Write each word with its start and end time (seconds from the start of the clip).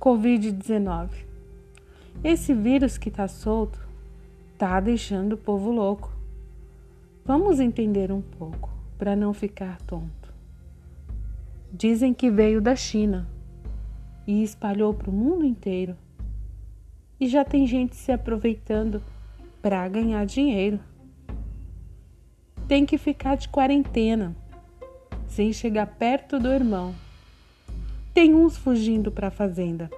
Covid-19. 0.00 1.10
Esse 2.24 2.54
vírus 2.54 2.96
que 2.96 3.10
está 3.10 3.28
solto 3.28 3.78
está 4.54 4.80
deixando 4.80 5.34
o 5.34 5.38
povo 5.38 5.70
louco. 5.70 6.10
Vamos 7.22 7.60
entender 7.60 8.10
um 8.10 8.22
pouco 8.22 8.70
para 8.96 9.14
não 9.14 9.34
ficar 9.34 9.78
tonto. 9.82 10.32
Dizem 11.70 12.14
que 12.14 12.30
veio 12.30 12.62
da 12.62 12.74
China 12.74 13.28
e 14.26 14.42
espalhou 14.42 14.94
para 14.94 15.10
o 15.10 15.12
mundo 15.12 15.44
inteiro. 15.44 15.94
E 17.20 17.28
já 17.28 17.44
tem 17.44 17.66
gente 17.66 17.94
se 17.94 18.10
aproveitando 18.10 19.02
para 19.60 19.86
ganhar 19.86 20.24
dinheiro. 20.24 20.80
Tem 22.66 22.86
que 22.86 22.96
ficar 22.96 23.34
de 23.34 23.50
quarentena, 23.50 24.34
sem 25.26 25.52
chegar 25.52 25.86
perto 25.86 26.38
do 26.38 26.48
irmão. 26.48 26.94
Tem 28.20 28.34
uns 28.34 28.54
fugindo 28.54 29.10
para 29.10 29.28
a 29.28 29.30
fazenda 29.30 29.90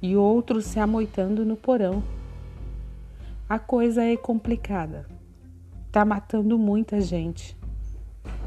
e 0.00 0.14
outros 0.14 0.66
se 0.66 0.78
amoitando 0.78 1.44
no 1.44 1.56
porão. 1.56 2.00
A 3.48 3.58
coisa 3.58 4.04
é 4.04 4.16
complicada. 4.16 5.04
Tá 5.90 6.04
matando 6.04 6.56
muita 6.56 7.00
gente. 7.00 7.56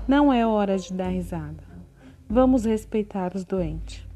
Não 0.07 0.31
é 0.31 0.47
hora 0.47 0.77
de 0.77 0.93
dar 0.93 1.09
risada. 1.09 1.61
Vamos 2.29 2.63
respeitar 2.63 3.35
os 3.35 3.43
doentes. 3.43 4.07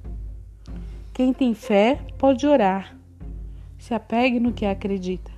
Quem 1.14 1.34
tem 1.34 1.54
fé 1.54 2.00
pode 2.18 2.48
orar. 2.48 2.98
Se 3.78 3.94
apegue 3.94 4.40
no 4.40 4.54
que 4.54 4.66
acredita. 4.66 5.32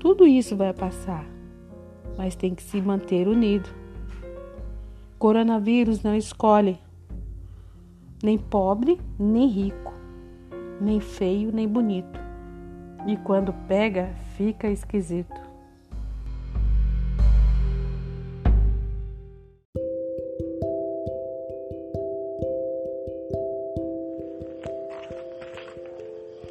Tudo 0.00 0.26
isso 0.26 0.56
vai 0.56 0.72
passar, 0.72 1.24
mas 2.18 2.34
tem 2.34 2.52
que 2.56 2.64
se 2.64 2.82
manter 2.82 3.28
unido. 3.28 3.68
Coronavírus 5.20 6.02
não 6.02 6.16
escolhe 6.16 6.80
nem 8.22 8.36
pobre, 8.36 8.98
nem 9.18 9.48
rico, 9.48 9.92
nem 10.80 11.00
feio, 11.00 11.50
nem 11.52 11.66
bonito. 11.66 12.20
E 13.06 13.16
quando 13.16 13.52
pega, 13.66 14.10
fica 14.36 14.68
esquisito. 14.68 15.40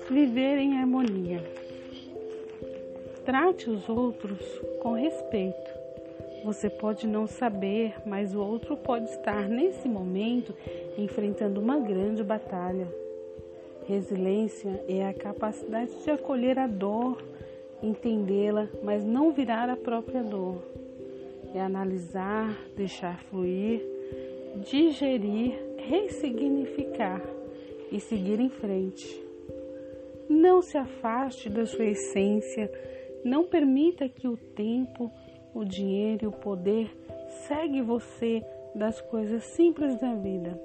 Viver 0.10 0.58
em 0.58 0.80
harmonia. 0.80 1.44
Trate 3.24 3.70
os 3.70 3.88
outros 3.88 4.40
com 4.82 4.94
respeito 4.94 5.69
você 6.44 6.70
pode 6.70 7.08
não 7.08 7.28
saber, 7.28 7.96
mas 8.06 8.34
o 8.34 8.42
outro 8.42 8.78
pode 8.78 9.06
estar 9.10 9.48
nesse 9.48 9.88
momento 9.88 10.54
enfrentando 10.98 11.60
uma 11.60 11.80
grande 11.80 12.24
batalha. 12.24 12.88
Resiliência 13.88 14.84
é 14.88 15.08
a 15.08 15.14
capacidade 15.14 15.92
de 16.04 16.12
acolher 16.12 16.60
a 16.60 16.68
dor, 16.68 17.22
entendê-la, 17.82 18.68
mas 18.84 19.04
não 19.04 19.32
virar 19.32 19.70
a 19.70 19.76
própria 19.76 20.22
dor. 20.22 20.62
É 21.54 21.60
analisar, 21.60 22.56
deixar 22.76 23.20
fluir, 23.24 23.82
digerir, 24.58 25.60
ressignificar 25.78 27.22
e 27.92 28.00
seguir 28.00 28.40
em 28.40 28.50
frente. 28.50 29.24
Não 30.30 30.62
se 30.62 30.78
afaste 30.78 31.50
da 31.50 31.66
sua 31.66 31.86
essência, 31.86 32.72
não 33.26 33.46
permita 33.46 34.08
que 34.08 34.28
o 34.28 34.38
tempo 34.38 35.12
o 35.54 35.64
dinheiro 35.64 36.26
e 36.26 36.28
o 36.28 36.32
poder 36.32 36.90
segue 37.48 37.82
você 37.82 38.44
das 38.76 39.02
coisas 39.02 39.44
simples 39.44 40.00
da 40.00 40.14
vida, 40.14 40.60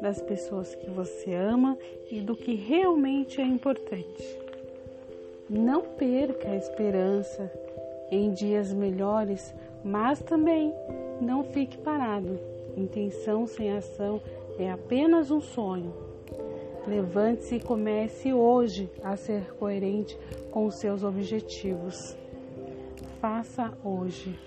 das 0.00 0.20
pessoas 0.22 0.74
que 0.74 0.88
você 0.88 1.34
ama 1.34 1.76
e 2.10 2.20
do 2.20 2.34
que 2.34 2.54
realmente 2.54 3.40
é 3.40 3.44
importante. 3.44 4.38
Não 5.48 5.82
perca 5.82 6.50
a 6.50 6.56
esperança 6.56 7.50
em 8.10 8.32
dias 8.32 8.72
melhores, 8.72 9.54
mas 9.84 10.20
também 10.20 10.72
não 11.20 11.44
fique 11.44 11.78
parado. 11.78 12.38
Intenção 12.76 13.46
sem 13.46 13.72
ação 13.72 14.20
é 14.58 14.70
apenas 14.70 15.30
um 15.30 15.40
sonho. 15.40 15.92
Levante-se 16.86 17.56
e 17.56 17.60
comece 17.60 18.32
hoje 18.32 18.90
a 19.02 19.16
ser 19.16 19.54
coerente 19.54 20.18
com 20.50 20.66
os 20.66 20.76
seus 20.76 21.02
objetivos 21.02 22.16
faça 23.20 23.72
hoje. 23.84 24.38